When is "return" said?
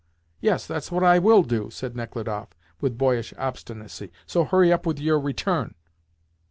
5.19-5.75